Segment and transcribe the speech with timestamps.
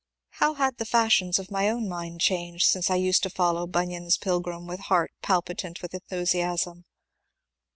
[0.39, 4.17] How had the fashion of my own mind changed since I used to follow Bunyan's
[4.17, 6.85] Pilgrim with heart palpitant with enthusiasm?